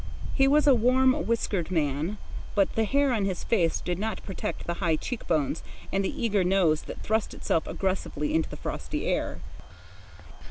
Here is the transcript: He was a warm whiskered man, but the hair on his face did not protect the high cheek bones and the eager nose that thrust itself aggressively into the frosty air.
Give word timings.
He 0.33 0.47
was 0.47 0.65
a 0.65 0.73
warm 0.73 1.13
whiskered 1.27 1.69
man, 1.69 2.17
but 2.55 2.73
the 2.73 2.85
hair 2.85 3.13
on 3.13 3.25
his 3.25 3.43
face 3.43 3.79
did 3.79 3.99
not 3.99 4.25
protect 4.25 4.65
the 4.65 4.73
high 4.81 4.95
cheek 4.95 5.27
bones 5.27 5.61
and 5.93 6.03
the 6.03 6.23
eager 6.25 6.43
nose 6.43 6.81
that 6.89 7.03
thrust 7.03 7.35
itself 7.35 7.67
aggressively 7.67 8.33
into 8.33 8.49
the 8.49 8.57
frosty 8.57 9.05
air. 9.05 9.41